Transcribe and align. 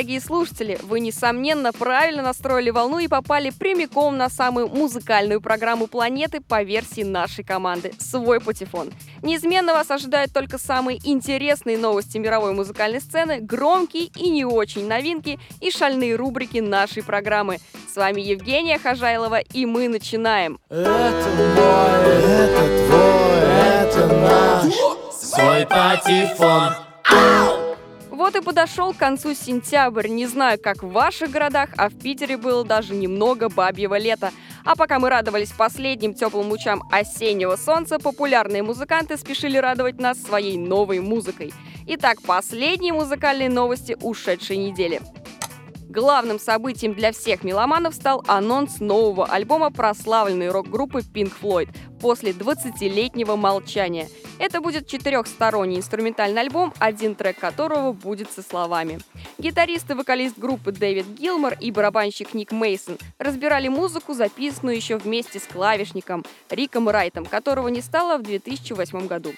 Дорогие 0.00 0.22
слушатели! 0.22 0.78
Вы, 0.84 1.00
несомненно, 1.00 1.74
правильно 1.74 2.22
настроили 2.22 2.70
волну 2.70 3.00
и 3.00 3.06
попали 3.06 3.50
прямиком 3.50 4.16
на 4.16 4.30
самую 4.30 4.68
музыкальную 4.68 5.42
программу 5.42 5.88
планеты 5.88 6.40
по 6.40 6.62
версии 6.62 7.02
нашей 7.02 7.44
команды 7.44 7.92
«Свой 7.98 8.40
патефон». 8.40 8.90
Неизменно 9.20 9.74
вас 9.74 9.90
ожидают 9.90 10.32
только 10.32 10.56
самые 10.56 11.00
интересные 11.04 11.76
новости 11.76 12.16
мировой 12.16 12.54
музыкальной 12.54 13.02
сцены, 13.02 13.40
громкие 13.40 14.04
и 14.16 14.30
не 14.30 14.46
очень 14.46 14.88
новинки 14.88 15.38
и 15.60 15.70
шальные 15.70 16.16
рубрики 16.16 16.60
нашей 16.60 17.02
программы. 17.02 17.58
С 17.92 17.94
вами 17.96 18.22
Евгения 18.22 18.78
Хожайлова, 18.78 19.40
и 19.40 19.66
мы 19.66 19.88
начинаем. 19.88 20.58
Это 20.70 21.28
мой, 21.56 22.14
это 22.24 22.86
твой, 22.86 23.36
это 23.84 24.06
наш 24.16 24.74
Свой 25.12 25.66
патефон. 25.66 26.72
Вот 28.20 28.36
и 28.36 28.42
подошел 28.42 28.92
к 28.92 28.98
концу 28.98 29.32
сентябрь. 29.32 30.06
Не 30.06 30.26
знаю, 30.26 30.60
как 30.62 30.82
в 30.82 30.90
ваших 30.90 31.30
городах, 31.30 31.70
а 31.78 31.88
в 31.88 31.98
Питере 31.98 32.36
было 32.36 32.66
даже 32.66 32.94
немного 32.94 33.48
бабьего 33.48 33.96
лета. 33.96 34.30
А 34.62 34.76
пока 34.76 34.98
мы 34.98 35.08
радовались 35.08 35.52
последним 35.52 36.12
теплым 36.12 36.50
лучам 36.50 36.82
осеннего 36.92 37.56
солнца, 37.56 37.98
популярные 37.98 38.62
музыканты 38.62 39.16
спешили 39.16 39.56
радовать 39.56 39.98
нас 39.98 40.22
своей 40.22 40.58
новой 40.58 41.00
музыкой. 41.00 41.50
Итак, 41.86 42.20
последние 42.20 42.92
музыкальные 42.92 43.48
новости 43.48 43.96
ушедшей 44.02 44.58
недели. 44.58 45.00
Главным 45.90 46.38
событием 46.38 46.94
для 46.94 47.10
всех 47.10 47.42
меломанов 47.42 47.96
стал 47.96 48.22
анонс 48.28 48.78
нового 48.78 49.26
альбома 49.26 49.72
прославленной 49.72 50.48
рок-группы 50.48 51.00
Pink 51.00 51.32
Floyd 51.42 51.68
после 52.00 52.30
20-летнего 52.30 53.34
молчания. 53.34 54.08
Это 54.38 54.60
будет 54.60 54.86
четырехсторонний 54.86 55.78
инструментальный 55.78 56.42
альбом, 56.42 56.72
один 56.78 57.16
трек 57.16 57.40
которого 57.40 57.90
будет 57.90 58.30
со 58.30 58.40
словами. 58.40 59.00
Гитарист 59.38 59.90
и 59.90 59.94
вокалист 59.94 60.38
группы 60.38 60.70
Дэвид 60.70 61.06
Гилмор 61.06 61.56
и 61.58 61.72
барабанщик 61.72 62.34
Ник 62.34 62.52
Мейсон 62.52 62.96
разбирали 63.18 63.66
музыку, 63.66 64.14
записанную 64.14 64.76
еще 64.76 64.96
вместе 64.96 65.40
с 65.40 65.42
клавишником 65.42 66.24
Риком 66.50 66.88
Райтом, 66.88 67.26
которого 67.26 67.66
не 67.66 67.80
стало 67.80 68.16
в 68.16 68.22
2008 68.22 69.08
году. 69.08 69.32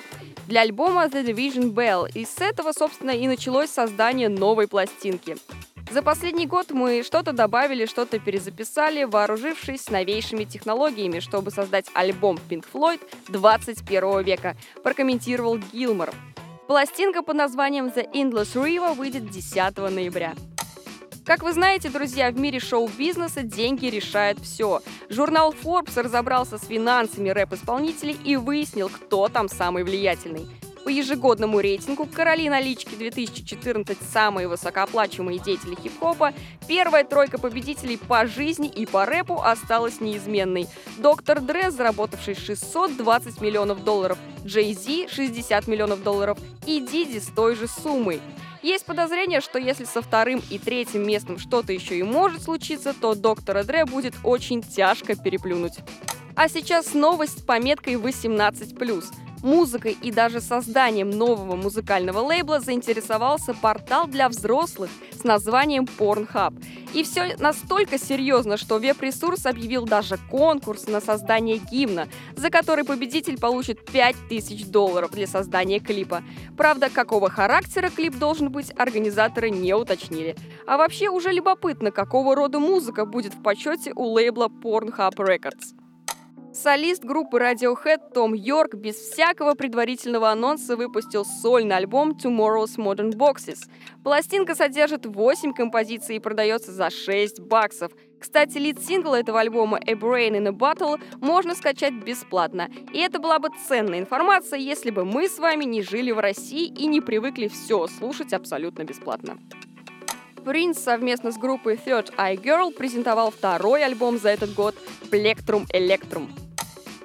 Для 0.48 0.61
альбома 0.61 1.06
The 1.06 1.25
Division 1.25 1.72
Bell, 1.72 2.11
и 2.12 2.27
с 2.27 2.42
этого, 2.42 2.72
собственно, 2.72 3.12
и 3.12 3.27
началось 3.27 3.70
создание 3.70 4.28
новой 4.28 4.69
пластинки. 4.69 5.39
За 5.92 6.00
последний 6.00 6.46
год 6.46 6.70
мы 6.70 7.02
что-то 7.02 7.34
добавили, 7.34 7.84
что-то 7.84 8.18
перезаписали, 8.18 9.04
вооружившись 9.04 9.90
новейшими 9.90 10.44
технологиями, 10.44 11.20
чтобы 11.20 11.50
создать 11.50 11.90
альбом 11.92 12.38
Pink 12.48 12.64
Floyd 12.72 12.98
21 13.28 14.22
века, 14.22 14.56
прокомментировал 14.82 15.58
Гилмор. 15.58 16.10
Пластинка 16.66 17.22
под 17.22 17.36
названием 17.36 17.88
The 17.88 18.10
Endless 18.10 18.54
River 18.54 18.94
выйдет 18.94 19.28
10 19.28 19.76
ноября. 19.76 20.32
Как 21.26 21.42
вы 21.42 21.52
знаете, 21.52 21.90
друзья, 21.90 22.30
в 22.30 22.38
мире 22.38 22.58
шоу-бизнеса 22.58 23.42
деньги 23.42 23.84
решают 23.84 24.40
все. 24.40 24.80
Журнал 25.10 25.52
Forbes 25.52 26.00
разобрался 26.00 26.56
с 26.56 26.64
финансами 26.64 27.28
рэп-исполнителей 27.28 28.16
и 28.24 28.36
выяснил, 28.36 28.88
кто 28.88 29.28
там 29.28 29.46
самый 29.46 29.84
влиятельный. 29.84 30.48
По 30.84 30.88
ежегодному 30.88 31.61
рейтингу 31.61 32.06
«Короли 32.06 32.48
налички 32.48 32.97
2014. 32.97 33.97
Самые 34.12 34.48
высокооплачиваемые 34.48 35.38
деятели 35.38 35.76
хип-хопа» 35.76 36.32
первая 36.66 37.04
тройка 37.04 37.38
победителей 37.38 37.97
по 37.97 38.26
жизни 38.26 38.69
и 38.69 38.84
по 38.84 39.06
рэпу 39.06 39.41
осталась 39.41 40.00
неизменной. 40.00 40.66
Доктор 40.98 41.41
Дре, 41.41 41.70
заработавший 41.70 42.34
620 42.34 43.41
миллионов 43.41 43.84
долларов, 43.84 44.19
Джей 44.44 44.75
Зи 44.75 45.06
60 45.09 45.69
миллионов 45.69 46.03
долларов 46.03 46.38
и 46.66 46.81
Диди 46.81 47.19
с 47.19 47.26
той 47.26 47.54
же 47.54 47.69
суммой. 47.69 48.20
Есть 48.62 48.84
подозрение, 48.84 49.41
что 49.41 49.59
если 49.59 49.84
со 49.84 50.03
вторым 50.03 50.43
и 50.50 50.59
третьим 50.59 51.06
местом 51.06 51.38
что-то 51.38 51.72
еще 51.72 51.97
и 51.97 52.03
может 52.03 52.43
случиться, 52.43 52.93
то 52.93 53.14
доктора 53.14 53.62
Дре 53.62 53.84
будет 53.84 54.14
очень 54.25 54.62
тяжко 54.62 55.14
переплюнуть. 55.14 55.75
А 56.34 56.49
сейчас 56.49 56.94
новость 56.94 57.41
с 57.41 57.43
пометкой 57.43 57.94
18+ 57.94 58.75
музыкой 59.42 59.97
и 60.00 60.10
даже 60.10 60.41
созданием 60.41 61.10
нового 61.10 61.56
музыкального 61.56 62.20
лейбла 62.20 62.60
заинтересовался 62.60 63.54
портал 63.54 64.06
для 64.06 64.28
взрослых 64.28 64.91
с 65.12 65.25
названием 65.25 65.86
Pornhub. 65.98 66.62
И 66.94 67.03
все 67.04 67.36
настолько 67.38 67.98
серьезно, 67.98 68.56
что 68.56 68.78
веб-ресурс 68.78 69.47
объявил 69.47 69.84
даже 69.84 70.19
конкурс 70.31 70.86
на 70.86 71.00
создание 71.00 71.58
гимна, 71.58 72.08
за 72.36 72.50
который 72.50 72.84
победитель 72.84 73.38
получит 73.38 73.84
5000 73.86 74.66
долларов 74.66 75.10
для 75.12 75.26
создания 75.26 75.81
клипа. 75.81 76.22
Правда, 76.56 76.91
какого 76.91 77.31
характера 77.31 77.88
клип 77.88 78.16
должен 78.16 78.50
быть, 78.50 78.72
организаторы 78.76 79.50
не 79.50 79.75
уточнили. 79.75 80.36
А 80.66 80.76
вообще 80.76 81.08
уже 81.08 81.32
любопытно, 81.32 81.91
какого 81.91 82.34
рода 82.34 82.58
музыка 82.58 83.04
будет 83.06 83.34
в 83.34 83.42
почете 83.42 83.92
у 83.94 84.04
лейбла 84.04 84.48
Pornhub 84.48 85.16
Records. 85.16 85.81
Солист 86.54 87.02
группы 87.02 87.38
Radiohead 87.38 88.12
Том 88.12 88.34
Йорк 88.34 88.74
без 88.74 88.96
всякого 88.96 89.54
предварительного 89.54 90.30
анонса 90.30 90.76
выпустил 90.76 91.24
сольный 91.24 91.76
альбом 91.76 92.12
Tomorrow's 92.12 92.76
Modern 92.76 93.12
Boxes. 93.12 93.60
Пластинка 94.04 94.54
содержит 94.54 95.06
8 95.06 95.54
композиций 95.54 96.16
и 96.16 96.20
продается 96.20 96.70
за 96.70 96.90
6 96.90 97.40
баксов. 97.40 97.92
Кстати, 98.20 98.58
лид-сингл 98.58 99.14
этого 99.14 99.40
альбома 99.40 99.78
A 99.78 99.94
Brain 99.94 100.36
in 100.36 100.48
a 100.48 100.52
Bottle 100.52 101.00
можно 101.22 101.54
скачать 101.54 101.94
бесплатно. 101.94 102.69
И 102.92 102.98
это 102.98 103.19
была 103.19 103.38
бы 103.38 103.48
ценная 103.66 104.00
информация, 104.00 104.58
если 104.58 104.90
бы 104.90 105.06
мы 105.06 105.28
с 105.28 105.38
вами 105.38 105.64
не 105.64 105.80
жили 105.80 106.10
в 106.10 106.19
России 106.19 106.66
и 106.66 106.86
не 106.86 107.00
привыкли 107.00 107.48
все 107.48 107.86
слушать 107.86 108.34
абсолютно 108.34 108.84
бесплатно. 108.84 109.38
Принц 110.44 110.78
совместно 110.78 111.30
с 111.30 111.38
группой 111.38 111.76
Third 111.76 112.16
Eye 112.16 112.36
Girl 112.36 112.72
презентовал 112.72 113.30
второй 113.30 113.84
альбом 113.84 114.19
за 114.19 114.30
этот 114.30 114.54
год 114.54 114.75
Plectrum 115.08 115.66
Electrum. 115.72 116.28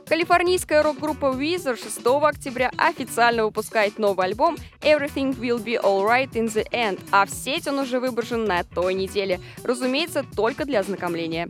Калифорнийская 0.07 0.81
рок-группа 0.81 1.27
Weezer 1.27 1.75
6 1.75 1.99
октября 2.23 2.71
официально 2.77 3.45
выпускает 3.45 3.99
новый 3.99 4.25
альбом 4.25 4.57
Everything 4.81 5.37
Will 5.37 5.63
Be 5.63 5.79
Alright 5.79 6.31
in 6.31 6.47
the 6.47 6.65
End, 6.71 6.99
а 7.11 7.27
в 7.27 7.29
сеть 7.29 7.67
он 7.67 7.77
уже 7.77 7.99
выброшен 7.99 8.45
на 8.45 8.63
той 8.63 8.95
неделе, 8.95 9.39
разумеется, 9.63 10.25
только 10.35 10.65
для 10.65 10.79
ознакомления. 10.79 11.49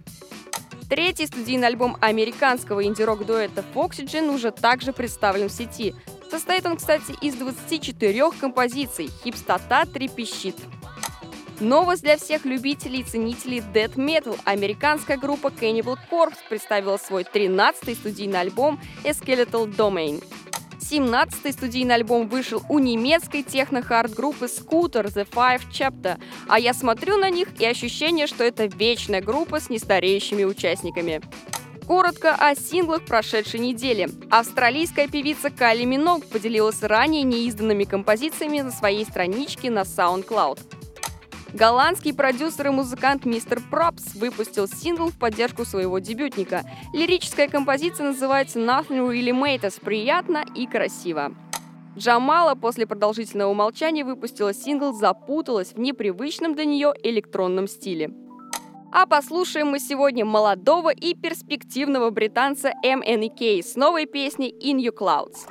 Третий 0.89 1.27
студийный 1.27 1.67
альбом 1.67 1.95
американского 2.01 2.83
инди-рок-дуэта 2.83 3.63
Foxygen 3.73 4.33
уже 4.33 4.51
также 4.51 4.91
представлен 4.91 5.47
в 5.47 5.53
сети. 5.53 5.95
Состоит 6.29 6.65
он, 6.65 6.75
кстати, 6.75 7.13
из 7.21 7.35
24 7.35 8.31
композиций. 8.31 9.09
Хипстота 9.23 9.85
трепещит. 9.85 10.55
Новость 11.59 12.03
для 12.03 12.17
всех 12.17 12.45
любителей 12.45 12.99
и 12.99 13.03
ценителей 13.03 13.63
Death 13.73 13.95
Metal. 13.95 14.39
Американская 14.45 15.17
группа 15.17 15.47
Cannibal 15.47 15.97
Corpse 16.11 16.37
представила 16.47 16.97
свой 16.97 17.23
13-й 17.23 17.95
студийный 17.95 18.41
альбом 18.41 18.79
A 19.03 19.09
Skeletal 19.09 19.65
Domain. 19.65 20.23
17-й 20.79 21.51
студийный 21.51 21.95
альбом 21.95 22.29
вышел 22.29 22.61
у 22.69 22.77
немецкой 22.77 23.41
техно-хард 23.41 24.13
группы 24.13 24.45
Scooter 24.45 25.05
The 25.05 25.27
Five 25.27 25.61
Chapter, 25.71 26.19
а 26.47 26.59
я 26.59 26.75
смотрю 26.75 27.17
на 27.17 27.31
них 27.31 27.59
и 27.59 27.65
ощущение, 27.65 28.27
что 28.27 28.43
это 28.43 28.65
вечная 28.65 29.21
группа 29.21 29.59
с 29.59 29.71
нестареющими 29.71 30.43
участниками. 30.43 31.21
Коротко 31.87 32.35
о 32.35 32.53
синглах 32.53 33.03
прошедшей 33.03 33.61
недели. 33.61 34.09
Австралийская 34.29 35.07
певица 35.07 35.49
Кали 35.49 35.85
Миног 35.85 36.27
поделилась 36.27 36.83
ранее 36.83 37.23
неизданными 37.23 37.85
композициями 37.85 38.59
на 38.59 38.71
своей 38.71 39.05
страничке 39.05 39.71
на 39.71 39.81
SoundCloud. 39.81 40.59
Голландский 41.53 42.13
продюсер 42.13 42.67
и 42.67 42.71
музыкант 42.71 43.25
Мистер 43.25 43.61
Пропс 43.71 44.15
выпустил 44.15 44.67
сингл 44.67 45.09
в 45.09 45.17
поддержку 45.17 45.63
своего 45.65 45.99
дебютника. 45.99 46.63
Лирическая 46.93 47.47
композиция 47.47 48.07
называется 48.07 48.59
Nothing 48.59 49.09
Really 49.09 49.31
Matters. 49.31 49.79
Приятно 49.79 50.43
и 50.55 50.67
красиво. 50.67 51.33
Джамала 51.97 52.53
после 52.55 52.85
продолжительного 52.85 53.53
молчания 53.53 54.03
выпустила 54.03 54.53
сингл 54.53 54.93
«Запуталась» 54.93 55.73
в 55.73 55.79
непривычном 55.79 56.53
для 56.53 56.65
нее 56.65 56.93
электронном 57.01 57.67
стиле. 57.67 58.11
А 58.91 59.05
послушаем 59.05 59.67
мы 59.67 59.79
сегодня 59.79 60.25
молодого 60.25 60.89
и 60.93 61.15
перспективного 61.15 62.09
британца 62.09 62.73
MNEK 62.85 63.63
с 63.63 63.75
новой 63.75 64.05
песней 64.05 64.51
In 64.51 64.79
Your 64.79 64.95
Clouds. 64.95 65.47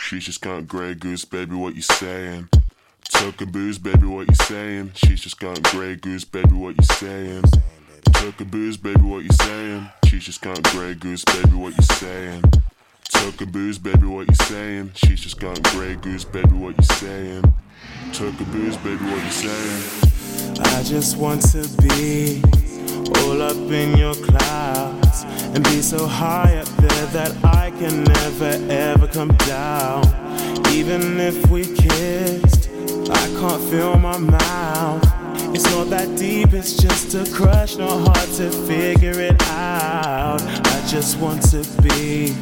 She's 0.00 0.24
just 0.24 0.40
got 0.40 0.66
grey 0.66 0.94
goose, 0.94 1.24
baby, 1.24 1.54
what 1.54 1.74
you 1.74 1.82
saying? 1.82 2.48
Tuck 3.10 3.40
and 3.40 3.52
booze, 3.52 3.78
baby, 3.78 4.06
what 4.06 4.28
you 4.28 4.34
saying? 4.34 4.92
She's 4.94 5.20
just 5.20 5.38
got 5.40 5.62
grey 5.64 5.96
goose, 5.96 6.24
baby, 6.24 6.54
what 6.54 6.76
you 6.76 6.84
saying? 6.84 7.44
Tuck 8.12 8.40
and 8.40 8.50
booze, 8.50 8.76
baby, 8.76 9.00
what 9.00 9.24
you 9.24 9.32
saying? 9.32 9.88
She's 10.06 10.24
just 10.24 10.40
got 10.40 10.62
grey 10.64 10.94
goose, 10.94 11.24
baby, 11.24 11.56
what 11.56 11.76
you 11.76 11.82
saying? 11.84 12.42
Tuck 13.10 13.40
and 13.40 13.52
booze, 13.52 13.78
baby, 13.78 14.06
what 14.06 14.28
you 14.28 14.34
saying? 14.34 14.92
She's 14.94 15.20
just 15.20 15.40
got 15.40 15.62
grey 15.64 15.96
goose, 15.96 16.24
baby, 16.24 16.52
what 16.54 16.76
you 16.76 16.84
saying? 16.84 17.42
Tuck 18.12 18.38
and 18.40 18.52
booze, 18.52 18.76
baby, 18.78 19.04
what 19.04 19.24
you 19.24 19.30
saying? 19.30 20.60
I 20.60 20.82
just 20.82 21.16
want 21.16 21.42
to 21.52 21.68
be 21.82 22.42
all 23.20 23.42
up 23.42 23.56
in 23.70 23.96
your 23.96 24.14
clouds 24.14 25.24
and 25.54 25.64
be 25.64 25.80
so 25.80 26.06
high 26.06 26.56
up 26.56 26.68
there 26.76 27.06
that 27.06 27.32
I 27.44 27.70
can 27.78 28.04
never 28.04 28.72
ever 28.72 29.06
come 29.08 29.28
down. 29.46 30.04
Even 30.72 31.18
if 31.20 31.48
we 31.50 31.64
kissed, 31.64 32.70
I 33.10 33.26
can't 33.38 33.62
feel 33.70 33.96
my 33.98 34.18
mouth. 34.18 35.02
It's 35.54 35.64
not 35.74 35.88
that 35.90 36.16
deep, 36.16 36.52
it's 36.52 36.76
just 36.76 37.14
a 37.14 37.24
crush, 37.34 37.76
not 37.76 37.98
hard 38.08 38.28
to 38.36 38.50
figure 38.66 39.18
it 39.20 39.40
out. 39.44 40.42
I 40.42 40.86
just 40.86 41.18
want 41.18 41.42
to 41.50 41.64
be 41.82 42.34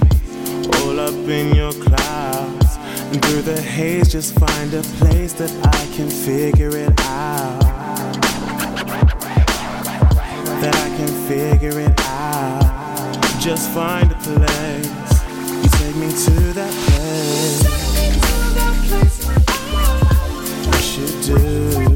all 0.79 0.99
up 1.01 1.15
in 1.29 1.55
your 1.55 1.73
clouds. 1.73 2.77
And 3.13 3.25
through 3.25 3.43
the 3.43 3.61
haze, 3.61 4.11
just 4.11 4.39
find 4.39 4.75
a 4.75 4.83
place 4.99 5.33
that 5.35 5.53
I 5.65 5.97
can 5.97 6.11
figure 6.11 6.77
it 6.77 7.01
out. 7.03 7.66
Can 10.97 11.09
figure 11.29 11.79
it 11.79 12.01
out. 12.01 12.63
Just 13.39 13.71
find 13.73 14.11
a 14.11 14.15
place. 14.15 14.89
You 15.63 15.69
take 15.79 15.97
me 15.97 16.09
to 16.09 16.53
that 16.55 16.73
place. 16.87 17.67
I 20.69 20.81
should 20.81 21.21
do. 21.23 21.96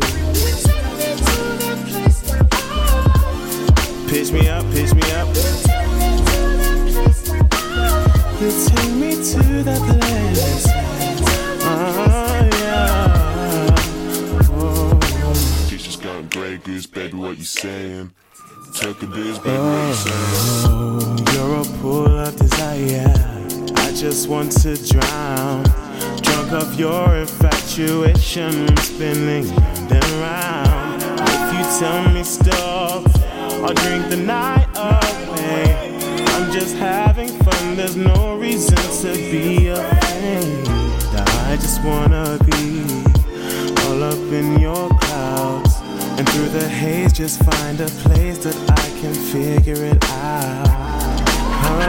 Got 16.78 16.92
baby, 16.92 17.16
what 17.16 17.38
you 17.38 17.44
saying? 17.44 18.12
Tuck 18.74 19.02
a 19.02 19.06
booze, 19.06 19.38
baby, 19.38 19.56
what 19.56 19.64
you 19.64 19.90
uh, 19.90 19.94
saying? 19.94 20.14
Oh, 20.66 21.24
you're 21.32 21.60
a 21.60 21.78
pool 21.80 22.18
of 22.18 22.36
desire. 22.36 23.12
I 23.76 23.92
just 23.92 24.28
want 24.28 24.52
to 24.62 24.76
drown. 24.76 25.64
Drunk 26.22 26.52
off 26.52 26.78
your 26.78 27.16
infatuation, 27.16 28.76
spinning 28.76 29.50
and 29.50 30.04
round. 30.22 31.02
If 31.02 31.54
you 31.54 31.78
tell 31.80 32.08
me 32.12 32.22
stop, 32.22 33.04
I'll 33.62 33.74
drink 33.74 34.08
the 34.08 34.16
night 34.16 34.68
away. 34.76 35.96
I'm 36.34 36.52
just 36.52 36.76
having 36.76 37.28
fun, 37.28 37.76
there's 37.76 37.96
no 37.96 38.36
reason 38.36 38.76
to 38.76 39.12
be 39.12 39.68
afraid. 39.68 40.68
I 41.50 41.56
just 41.56 41.82
wanna 41.82 42.38
be 42.44 42.84
all 43.86 44.04
up 44.04 44.32
in 44.32 44.60
your 44.60 44.99
through 46.30 46.48
the 46.48 46.68
haze, 46.68 47.12
just 47.12 47.42
find 47.42 47.80
a 47.80 47.88
place 48.04 48.38
that 48.38 48.56
I 48.70 49.00
can 49.00 49.12
figure 49.14 49.84
it 49.84 50.04
out. 50.10 50.68
Oh, 51.66 51.80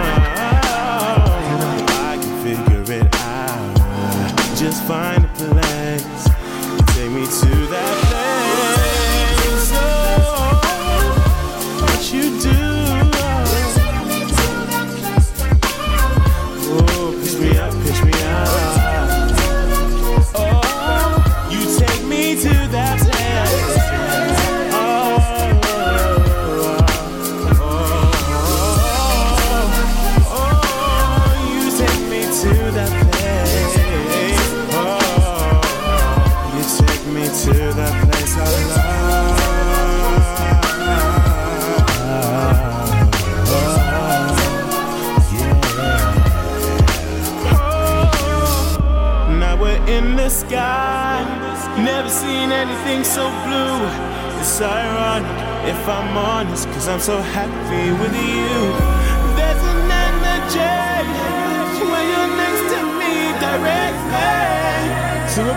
I 2.09 2.17
can 2.19 2.43
figure 2.43 2.93
it 2.93 3.15
out. 3.15 4.57
Just 4.57 4.83
find 4.85 5.23
a 5.23 5.27
place. 5.27 6.23
Take 6.95 7.11
me 7.11 7.25
to 7.25 7.67
that 7.67 8.05
place. 8.09 8.20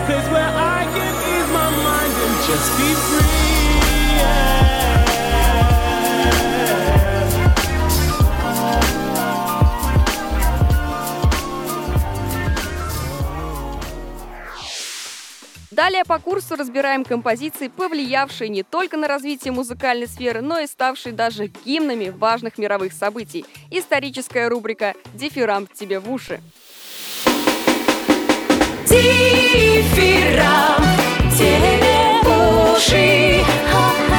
Place 0.05 0.27
where 0.29 0.53
I 0.77 0.85
can 0.95 1.13
ease 1.33 1.49
my 1.59 1.69
mind 1.87 2.13
and 2.25 2.35
just 2.47 2.69
be 2.77 2.89
free. 3.05 3.45
Далее 15.71 16.05
по 16.05 16.19
курсу 16.19 16.55
разбираем 16.55 17.03
композиции, 17.03 17.67
повлиявшие 17.67 18.47
не 18.47 18.63
только 18.63 18.95
на 18.95 19.09
развитие 19.09 19.51
музыкальной 19.51 20.07
сферы, 20.07 20.41
но 20.41 20.59
и 20.59 20.67
ставшие 20.67 21.11
даже 21.11 21.47
гимнами 21.65 22.09
важных 22.09 22.57
мировых 22.57 22.93
событий. 22.93 23.45
Историческая 23.71 24.47
рубрика 24.47 24.93
«Дифирамб 25.15 25.69
тебе 25.73 25.99
в 25.99 26.09
уши». 26.09 26.39
Дифферам 28.95 30.83
тебе 31.37 31.99
уши. 32.23 33.43
Ха-ха. 33.71 34.15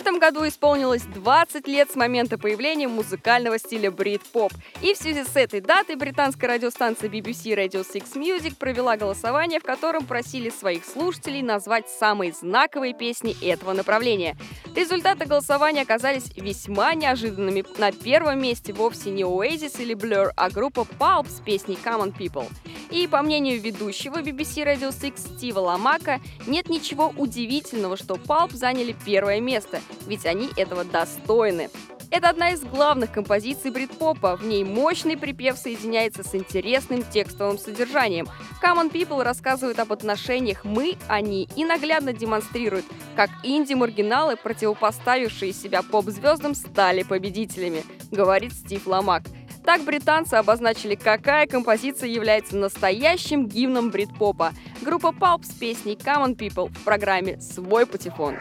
Этом 0.00 0.18
году 0.18 0.48
исполнилось 0.48 1.02
20 1.02 1.68
лет 1.68 1.90
с 1.90 1.94
момента 1.94 2.38
появления 2.38 2.88
музыкального 2.88 3.58
стиля 3.58 3.90
брит-поп. 3.90 4.50
И 4.80 4.94
в 4.94 4.96
связи 4.96 5.24
с 5.24 5.36
этой 5.36 5.60
датой 5.60 5.96
британская 5.96 6.46
радиостанция 6.46 7.10
BBC 7.10 7.54
Radio 7.54 7.84
6 7.84 8.16
Music 8.16 8.56
провела 8.56 8.96
голосование, 8.96 9.60
в 9.60 9.62
котором 9.62 10.06
просили 10.06 10.48
своих 10.48 10.86
слушателей 10.86 11.42
назвать 11.42 11.90
самые 11.90 12.32
знаковые 12.32 12.94
песни 12.94 13.36
этого 13.46 13.74
направления. 13.74 14.38
Результаты 14.74 15.26
голосования 15.26 15.82
оказались 15.82 16.34
весьма 16.34 16.94
неожиданными. 16.94 17.62
На 17.76 17.92
первом 17.92 18.40
месте 18.40 18.72
вовсе 18.72 19.10
не 19.10 19.22
Oasis 19.22 19.82
или 19.82 19.94
Blur, 19.94 20.30
а 20.34 20.48
группа 20.48 20.86
Pulp 20.98 21.28
с 21.28 21.40
песней 21.40 21.78
Common 21.82 22.16
People. 22.16 22.46
И 22.90 23.06
по 23.06 23.20
мнению 23.20 23.60
ведущего 23.60 24.22
BBC 24.22 24.64
Radio 24.64 24.98
6 24.98 25.36
Стива 25.36 25.60
Ламака, 25.60 26.20
нет 26.46 26.70
ничего 26.70 27.12
удивительного, 27.16 27.98
что 27.98 28.14
Pulp 28.14 28.54
заняли 28.54 28.96
первое 29.04 29.40
место, 29.40 29.80
ведь 30.06 30.26
они 30.26 30.48
этого 30.56 30.84
достойны. 30.84 31.70
Это 32.10 32.28
одна 32.28 32.50
из 32.50 32.62
главных 32.62 33.12
композиций 33.12 33.70
брит-попа. 33.70 34.36
В 34.36 34.44
ней 34.44 34.64
мощный 34.64 35.16
припев 35.16 35.56
соединяется 35.56 36.24
с 36.24 36.34
интересным 36.34 37.04
текстовым 37.04 37.56
содержанием. 37.56 38.26
Common 38.60 38.90
People 38.90 39.22
рассказывают 39.22 39.78
об 39.78 39.92
отношениях 39.92 40.64
«мы», 40.64 40.96
«они» 41.06 41.48
и 41.54 41.64
наглядно 41.64 42.12
демонстрируют, 42.12 42.84
как 43.14 43.30
инди-маргиналы, 43.44 44.36
противопоставившие 44.36 45.52
себя 45.52 45.82
поп-звездам, 45.82 46.56
стали 46.56 47.04
победителями, 47.04 47.84
говорит 48.10 48.54
Стив 48.54 48.84
Ламак. 48.88 49.22
Так 49.64 49.82
британцы 49.82 50.34
обозначили, 50.34 50.96
какая 50.96 51.46
композиция 51.46 52.08
является 52.08 52.56
настоящим 52.56 53.46
гимном 53.46 53.90
брит-попа. 53.90 54.52
Группа 54.80 55.08
Pulp 55.08 55.44
с 55.44 55.50
песней 55.50 55.94
Common 55.94 56.34
People 56.34 56.70
в 56.70 56.82
программе 56.82 57.40
«Свой 57.40 57.86
патефон». 57.86 58.36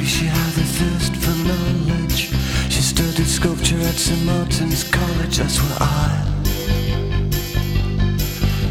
She 0.00 0.24
had 0.24 0.56
a 0.56 0.64
thirst 0.64 1.14
for 1.16 1.36
knowledge. 1.46 2.30
She 2.70 2.80
studied 2.80 3.26
sculpture 3.26 3.78
at 3.80 3.94
St. 3.94 4.24
Martin's 4.24 4.84
College, 4.84 5.36
that's 5.36 5.58
where 5.60 5.76
I 5.80 6.24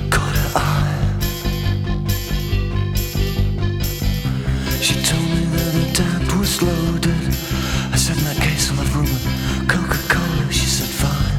caught 0.10 0.36
her 0.36 0.52
eye. 0.56 1.20
She 4.82 4.96
told 5.04 5.30
me 5.30 5.46
that 5.56 5.72
the 5.78 5.86
tap 5.94 6.40
was 6.40 6.62
loaded. 6.62 7.28
I 7.94 7.98
said, 7.98 8.18
in 8.18 8.24
that 8.24 8.38
case, 8.38 8.72
I'll 8.72 8.78
have 8.78 8.96
rum 8.96 9.06
Coca-Cola. 9.68 10.52
She 10.52 10.66
said, 10.66 10.90
fine. 11.02 11.38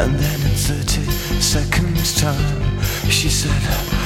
And 0.00 0.14
then 0.18 0.40
in 0.42 0.54
30 0.54 1.02
seconds 1.40 2.20
time 2.20 2.80
She 3.10 3.28
said 3.30 4.05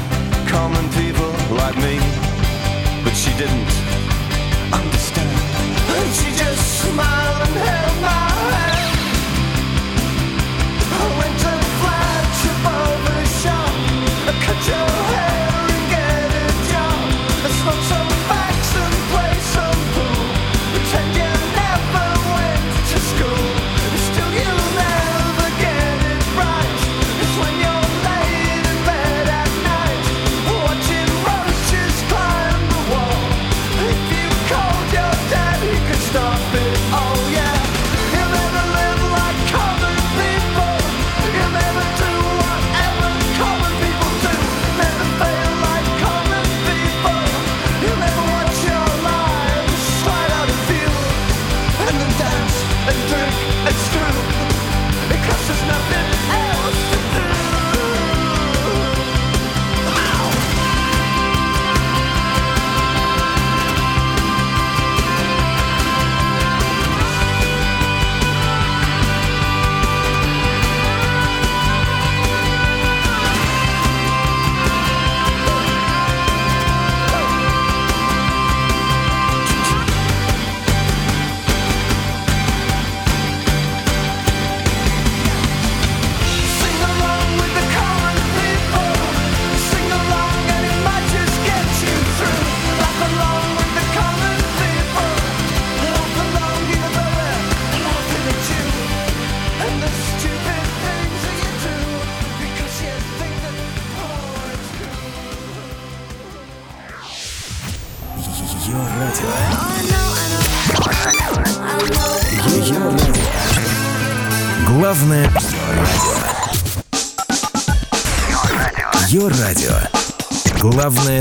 common 0.51 0.85
people 0.89 1.31
like 1.55 1.77
me. 1.77 1.95
But 3.03 3.15
she 3.15 3.31
didn't 3.41 3.71
understand. 4.79 5.31
And 5.95 6.09
she 6.19 6.29
just 6.43 6.63
smiled 6.83 7.41
and 7.47 7.55
held 7.67 7.97
my 8.01 8.27
hand. 8.41 8.97
I 10.99 11.05
went 11.19 11.60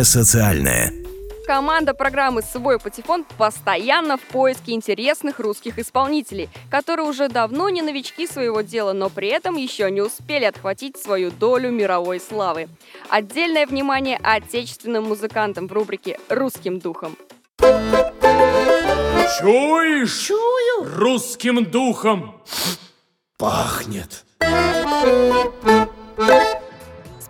Главное 0.00 0.24
социальное. 0.24 0.94
Команда 1.46 1.92
программы 1.92 2.40
«Свой 2.40 2.78
патефон» 2.78 3.26
постоянно 3.36 4.16
в 4.16 4.22
поиске 4.22 4.72
интересных 4.72 5.38
русских 5.40 5.78
исполнителей, 5.78 6.48
которые 6.70 7.06
уже 7.06 7.28
давно 7.28 7.68
не 7.68 7.82
новички 7.82 8.26
своего 8.26 8.62
дела, 8.62 8.94
но 8.94 9.10
при 9.10 9.28
этом 9.28 9.56
еще 9.56 9.90
не 9.90 10.00
успели 10.00 10.46
отхватить 10.46 10.96
свою 10.96 11.30
долю 11.30 11.70
мировой 11.70 12.18
славы. 12.18 12.70
Отдельное 13.10 13.66
внимание 13.66 14.18
отечественным 14.22 15.04
музыкантам 15.04 15.68
в 15.68 15.72
рубрике 15.72 16.18
«Русским 16.30 16.78
духом». 16.78 17.18
Чуешь? 19.38 20.16
Чую. 20.18 20.96
Русским 20.96 21.66
духом. 21.66 22.40
Пахнет. 23.36 24.24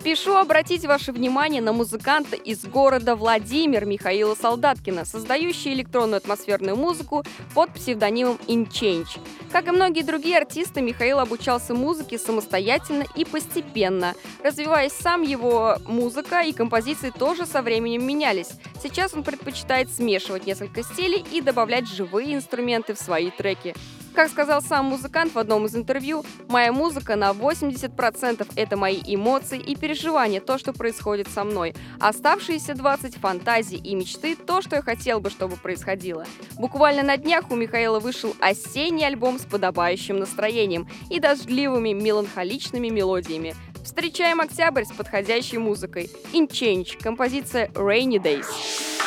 Спешу 0.01 0.35
обратить 0.37 0.87
ваше 0.87 1.13
внимание 1.13 1.61
на 1.61 1.75
музыканта 1.75 2.35
из 2.35 2.65
города 2.65 3.17
Владимир 3.17 3.85
Михаила 3.85 4.35
Солдаткина, 4.35 5.05
создающий 5.05 5.75
электронную 5.75 6.17
атмосферную 6.17 6.75
музыку 6.75 7.23
под 7.55 7.75
псевдонимом 7.75 8.39
InChange. 8.49 9.21
Как 9.53 9.69
и 9.69 9.73
многие 9.73 10.01
другие 10.01 10.39
артисты, 10.39 10.81
Михаил 10.81 11.19
обучался 11.19 11.75
музыке 11.75 12.19
самостоятельно 12.19 13.05
и 13.15 13.27
постепенно. 13.27 14.15
Развиваясь 14.43 14.93
сам, 14.93 15.21
его 15.21 15.77
музыка 15.87 16.41
и 16.41 16.53
композиции 16.53 17.11
тоже 17.11 17.45
со 17.45 17.61
временем 17.61 18.07
менялись. 18.07 18.53
Сейчас 18.83 19.13
он 19.13 19.23
предпочитает 19.23 19.91
смешивать 19.93 20.47
несколько 20.47 20.83
стилей 20.83 21.23
и 21.31 21.43
добавлять 21.43 21.87
живые 21.87 22.35
инструменты 22.35 22.95
в 22.95 22.99
свои 22.99 23.31
треки. 23.31 23.75
Как 24.15 24.29
сказал 24.29 24.61
сам 24.61 24.87
музыкант 24.87 25.35
в 25.35 25.39
одном 25.39 25.67
из 25.67 25.77
интервью, 25.77 26.25
«Моя 26.49 26.73
музыка 26.73 27.17
на 27.17 27.31
80% 27.31 28.47
это 28.57 28.77
мои 28.77 29.01
эмоции 29.05 29.59
и 29.59 29.77
переживания, 29.77 30.41
то, 30.41 30.59
что 30.59 30.73
происходит 30.73 31.29
со 31.29 31.45
мной. 31.45 31.75
Оставшиеся 32.01 32.75
20— 32.75 33.17
фантазии 33.21 33.79
и 33.79 33.95
мечты, 33.95 34.35
то, 34.35 34.63
что 34.63 34.77
я 34.77 34.83
хотел 34.83 35.21
бы, 35.21 35.31
чтобы 35.31 35.57
происходило». 35.57 36.27
Буквально 36.59 37.03
на 37.03 37.17
днях 37.17 37.51
у 37.51 37.57
Михаила 37.57 38.01
вышел 38.01 38.35
осенний 38.41 39.07
альбом 39.07 39.39
с 39.39 39.43
подобающим 39.43 40.19
настроением 40.19 40.89
и 41.09 41.21
дождливыми 41.21 41.93
меланхоличными 41.93 42.89
мелодиями. 42.89 43.55
Встречаем 43.85 44.41
октябрь 44.41 44.85
с 44.85 44.93
подходящей 44.93 45.59
музыкой. 45.59 46.11
In 46.33 46.49
Change, 46.49 47.03
композиция 47.03 47.69
Rainy 47.69 48.23
Days. 48.23 49.00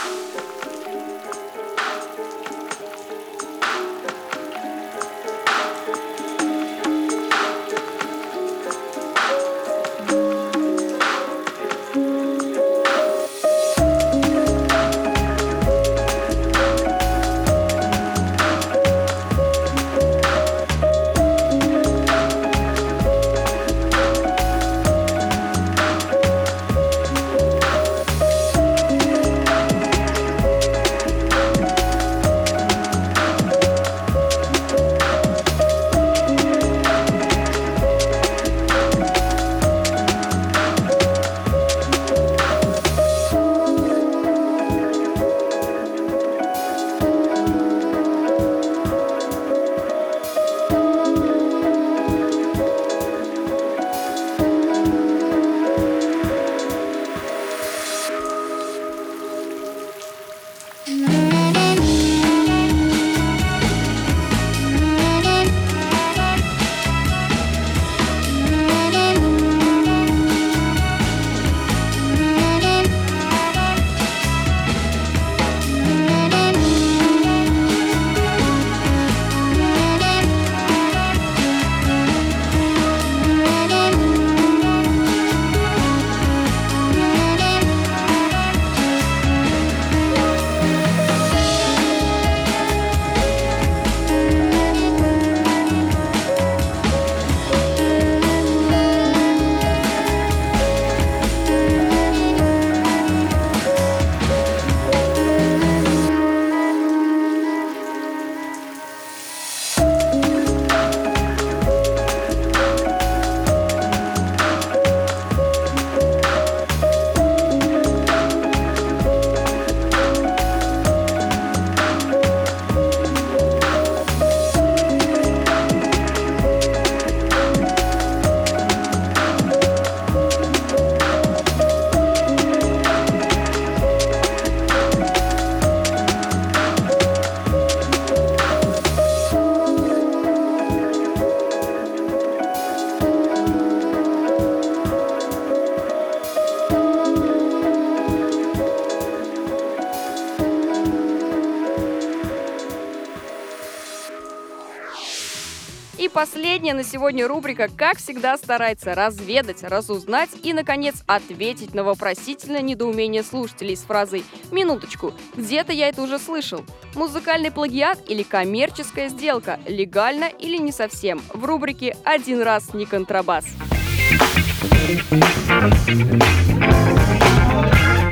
Последняя 156.73 156.83
на 156.83 156.83
сегодня 156.83 157.27
рубрика, 157.27 157.69
как 157.75 157.97
всегда, 157.97 158.37
старается 158.37 158.95
разведать, 158.95 159.63
разузнать 159.63 160.29
и, 160.43 160.53
наконец, 160.53 161.03
ответить 161.07 161.73
на 161.73 161.83
вопросительное 161.83 162.61
недоумение 162.61 163.23
слушателей 163.23 163.75
с 163.75 163.81
фразой 163.81 164.23
«Минуточку, 164.51 165.13
где-то 165.35 165.71
я 165.71 165.89
это 165.89 166.01
уже 166.01 166.19
слышал». 166.19 166.65
Музыкальный 166.95 167.51
плагиат 167.51 167.99
или 168.09 168.23
коммерческая 168.23 169.09
сделка, 169.09 169.59
легально 169.67 170.25
или 170.25 170.57
не 170.57 170.71
совсем, 170.71 171.21
в 171.33 171.45
рубрике 171.45 171.95
«Один 172.03 172.41
раз 172.41 172.73
не 172.73 172.85
контрабас». 172.85 173.45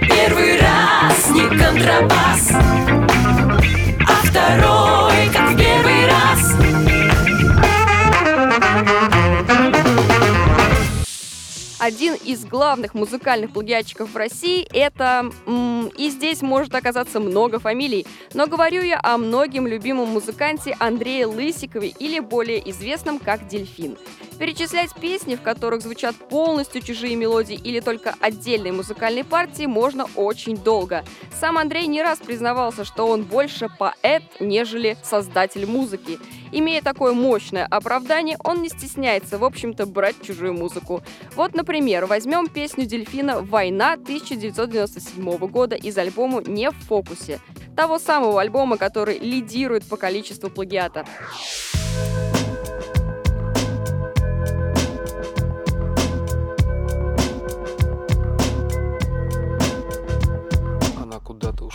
Первый 0.02 0.60
раз 0.60 1.30
не 1.32 1.47
контрабас, 1.58 2.52
а 4.08 4.13
второй 4.24 5.11
Один 11.82 12.13
из 12.13 12.46
главных 12.46 12.94
музыкальных 12.94 13.54
плагиатчиков 13.54 14.12
в 14.12 14.15
России— 14.15 14.67
это... 14.72 15.32
и 15.98 16.10
здесь 16.12 16.44
может 16.44 16.76
оказаться 16.76 17.20
много 17.20 17.58
фамилий, 17.58 18.06
но 18.36 18.46
говорю 18.46 18.84
я 18.84 19.00
о 19.02 19.17
многим 19.17 19.65
любимом 19.65 20.10
музыканте 20.10 20.76
Андрее 20.78 21.26
Лысикове 21.26 21.88
или 21.88 22.20
более 22.20 22.70
известном 22.70 23.17
как 23.17 23.48
Дельфин. 23.48 23.98
Перечислять 24.38 24.94
песни, 24.94 25.36
в 25.36 25.41
которых 25.41 25.82
звучат 25.82 26.15
полностью 26.15 26.84
чужие 26.84 27.15
мелодии 27.15 27.56
или 27.56 27.80
только 27.80 28.13
отдельные 28.22 28.74
музыкальные 28.74 29.24
партии, 29.24 29.65
можно 29.65 30.06
очень 30.15 30.58
долго. 30.58 31.04
Сам 31.39 31.58
Андрей 31.58 31.88
не 31.88 32.04
раз 32.04 32.20
признавался, 32.20 32.86
что 32.86 33.08
он 33.08 33.24
больше 33.24 33.70
поэт, 33.80 34.22
нежели 34.39 34.98
создатель 35.02 35.65
музыки. 35.65 36.20
Имея 36.52 36.82
такое 36.82 37.14
мощное 37.14 37.66
оправдание, 37.66 38.38
он 38.44 38.62
не 38.62 38.70
стесняется, 38.70 39.38
в 39.38 39.44
общем-то, 39.44 39.86
брать 39.86 40.22
чужую 40.22 40.54
музыку. 40.54 41.02
Вот, 41.36 41.56
например, 41.56 42.06
возьмем 42.06 42.48
песню 42.48 42.86
Дельфина 42.86 43.42
«Война» 43.42 43.94
1997 43.94 45.38
года 45.48 45.76
из 45.76 45.98
альбома 45.98 46.42
«Не 46.46 46.72
в 46.72 46.76
фокусе». 46.76 47.40
Того 47.76 48.00
самого 48.00 48.42
альбома, 48.42 48.78
который 48.78 49.18
лидирует 49.18 49.86
по 49.86 49.96
количеству 49.96 50.50
плагиата. 50.50 51.06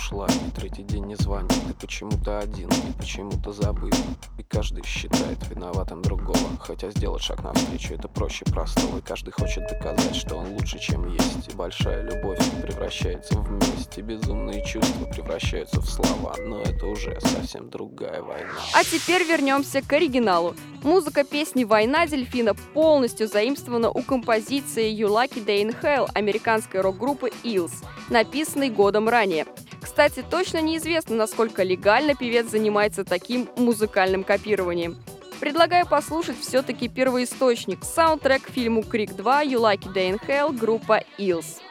Ушла, 0.07 0.27
и 0.27 0.59
третий 0.59 0.83
день 0.83 1.05
не 1.05 1.15
звонит. 1.15 1.51
Ты 1.67 1.73
почему-то 1.73 2.39
один, 2.39 2.69
и 2.69 2.93
почему-то 2.97 3.51
забыт. 3.51 3.95
И 4.37 4.43
каждый 4.43 4.83
считает 4.85 5.37
виноватым 5.49 6.01
другого. 6.01 6.37
Хотя 6.59 6.89
сделать 6.91 7.21
шаг 7.21 7.43
навстречу 7.43 7.93
это 7.93 8.07
проще 8.07 8.45
простого. 8.45 8.99
И 8.99 9.01
каждый 9.01 9.31
хочет 9.31 9.67
доказать, 9.67 10.15
что 10.15 10.35
он 10.35 10.53
лучше, 10.53 10.79
чем 10.79 11.11
есть. 11.11 11.49
И 11.49 11.55
большая 11.55 12.03
любовь 12.03 12.39
превращается 12.61 13.37
в 13.37 13.51
месть. 13.51 13.97
И 13.97 14.01
безумные 14.01 14.65
чувства 14.65 15.05
превращаются 15.05 15.81
в 15.81 15.89
слова. 15.89 16.35
Но 16.39 16.61
это 16.61 16.85
уже 16.85 17.19
совсем 17.21 17.69
другая 17.69 18.21
война. 18.21 18.49
А 18.73 18.83
теперь 18.83 19.23
вернемся 19.23 19.81
к 19.81 19.91
оригиналу. 19.91 20.55
Музыка 20.83 21.23
песни 21.23 21.63
«Война 21.63 22.05
дельфина» 22.05 22.53
полностью 22.53 23.27
заимствована 23.27 23.89
у 23.89 24.01
композиции 24.03 24.95
«You 24.95 25.07
Lucky 25.07 25.43
Day 25.43 25.63
in 25.63 25.75
Hell» 25.81 26.07
американской 26.13 26.81
рок-группы 26.81 27.31
Eels, 27.43 27.73
написанной 28.09 28.69
годом 28.69 29.09
ранее. 29.09 29.45
Кстати, 29.87 30.21
точно 30.29 30.61
неизвестно, 30.61 31.15
насколько 31.15 31.63
легально 31.63 32.13
певец 32.13 32.47
занимается 32.47 33.05
таким 33.05 33.47
музыкальным 33.55 34.25
копированием. 34.25 34.97
Предлагаю 35.39 35.87
послушать 35.87 36.37
все-таки 36.37 36.89
первоисточник, 36.89 37.85
саундтрек 37.85 38.43
к 38.43 38.51
фильму 38.51 38.83
«Крик 38.83 39.11
2» 39.11 39.45
«You 39.47 39.61
Like 39.61 39.83
It 39.83 39.93
Day 39.93 40.11
in 40.11 40.19
Hell» 40.27 40.51
группа 40.51 41.03
Eels. 41.17 41.61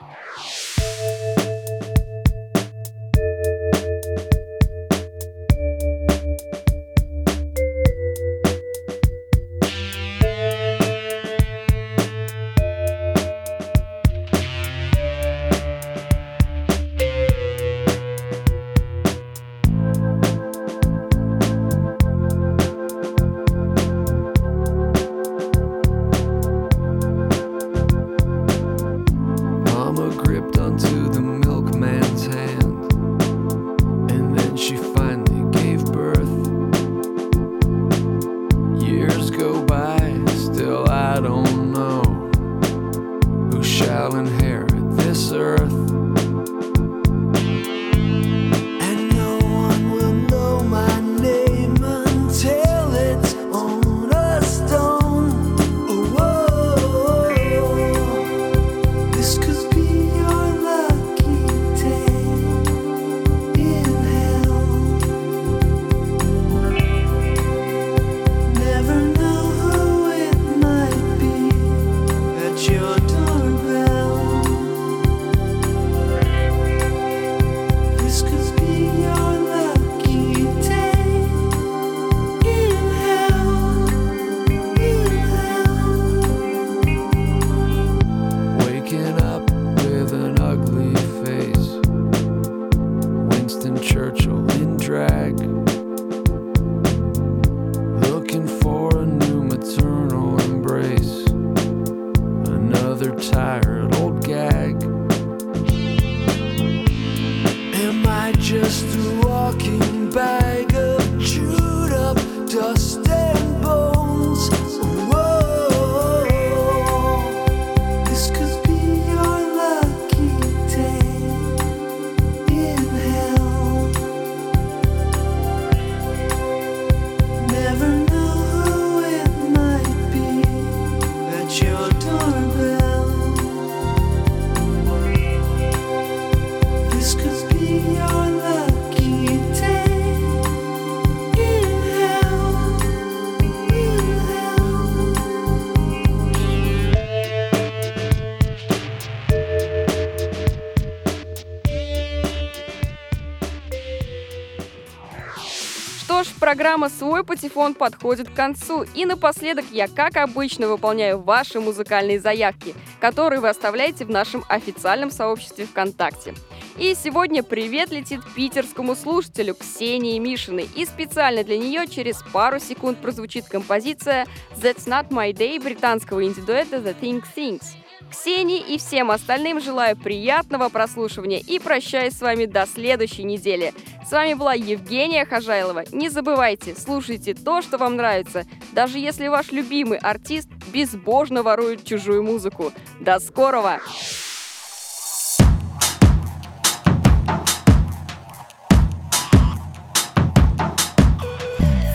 Программа 156.76 156.94
«Свой 156.94 157.24
патефон» 157.24 157.72
подходит 157.72 158.28
к 158.28 158.34
концу. 158.34 158.84
И 158.94 159.06
напоследок 159.06 159.64
я, 159.72 159.88
как 159.88 160.18
обычно, 160.18 160.68
выполняю 160.68 161.18
ваши 161.18 161.58
музыкальные 161.58 162.20
заявки, 162.20 162.74
которые 163.00 163.40
вы 163.40 163.48
оставляете 163.48 164.04
в 164.04 164.10
нашем 164.10 164.44
официальном 164.46 165.10
сообществе 165.10 165.64
ВКонтакте. 165.64 166.34
И 166.76 166.94
сегодня 166.94 167.42
привет 167.42 167.92
летит 167.92 168.20
питерскому 168.34 168.94
слушателю 168.94 169.54
Ксении 169.54 170.18
Мишиной. 170.18 170.68
И 170.76 170.84
специально 170.84 171.42
для 171.44 171.56
нее 171.56 171.86
через 171.86 172.22
пару 172.30 172.58
секунд 172.58 172.98
прозвучит 172.98 173.46
композиция 173.46 174.26
«That's 174.60 174.86
Not 174.86 175.08
My 175.08 175.32
Day» 175.32 175.58
британского 175.58 176.22
инди-дуэта 176.26 176.76
The 176.76 176.94
Thing 177.00 177.24
Things. 177.34 177.64
Ксении 178.10 178.60
и 178.60 178.78
всем 178.78 179.10
остальным 179.10 179.60
желаю 179.60 179.96
приятного 179.96 180.68
прослушивания 180.68 181.40
и 181.40 181.58
прощаюсь 181.58 182.14
с 182.14 182.20
вами 182.20 182.46
до 182.46 182.66
следующей 182.66 183.24
недели. 183.24 183.74
С 184.06 184.12
вами 184.12 184.34
была 184.34 184.54
Евгения 184.54 185.24
Хожайлова. 185.24 185.84
Не 185.92 186.08
забывайте, 186.08 186.74
слушайте 186.76 187.34
то, 187.34 187.62
что 187.62 187.78
вам 187.78 187.96
нравится, 187.96 188.44
даже 188.72 188.98
если 188.98 189.28
ваш 189.28 189.50
любимый 189.50 189.98
артист 189.98 190.48
безбожно 190.72 191.42
ворует 191.42 191.84
чужую 191.84 192.22
музыку. 192.22 192.72
До 193.00 193.18
скорого! 193.18 193.80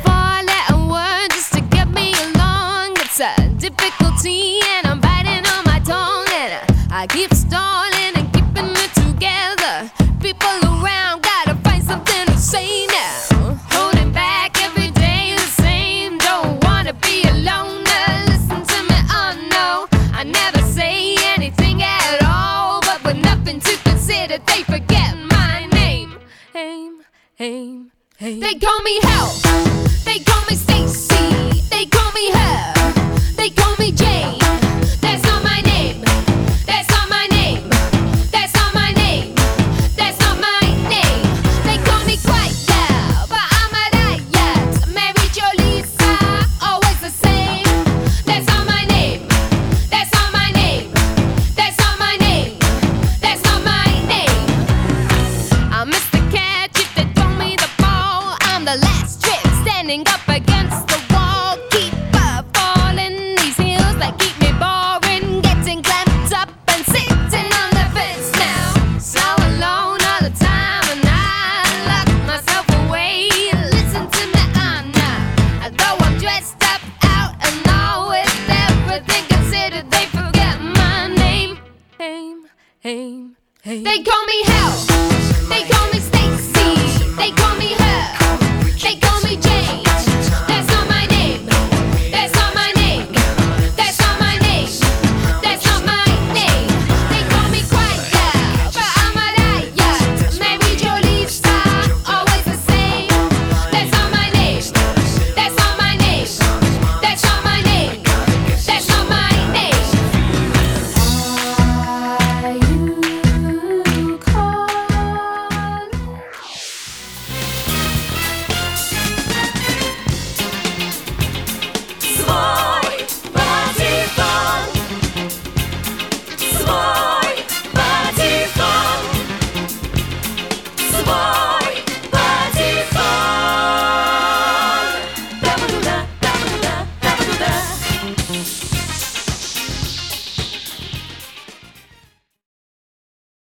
Four-letter 0.03 0.89
word 0.89 1.31
I, 7.01 7.07
keep 7.07 7.33
stalling 7.33 8.13
and 8.15 8.31
keeping 8.31 8.69
it 8.77 8.93
together. 8.93 9.89
People 10.21 10.53
around 10.69 11.23
gotta 11.23 11.55
find 11.63 11.83
something 11.83 12.25
to 12.27 12.37
say 12.37 12.85
now. 12.85 13.57
Holding 13.71 14.11
back 14.11 14.61
every 14.61 14.91
day 14.91 15.33
the 15.35 15.49
same. 15.63 16.19
Don't 16.19 16.63
wanna 16.63 16.93
be 16.93 17.23
alone. 17.23 17.83
Listen 18.29 18.61
to 18.61 18.83
me, 18.83 18.97
oh 19.17 19.33
no. 19.49 19.87
I 20.13 20.25
never 20.25 20.61
say 20.61 21.15
anything 21.35 21.81
at 21.81 22.21
all, 22.23 22.81
but 22.81 23.03
with 23.03 23.17
nothing 23.17 23.59
to 23.61 23.75
consider, 23.83 24.37
they 24.37 24.61
forget 24.61 25.17
my 25.17 25.65
name. 25.73 26.13
Aim, 26.53 27.01
aim, 27.39 27.91
aim. 28.19 28.39
They 28.41 28.53
call 28.53 28.79
me 28.83 28.99
help. 29.01 29.33
They 30.05 30.19
call 30.19 30.45
me 30.47 30.55
Stacy. 30.55 31.63
They 31.71 31.85
call 31.87 32.11
me 32.11 32.29
her. 32.29 32.73
They 33.37 33.49
call 33.49 33.75
me 33.77 33.91
Jane. 33.91 34.40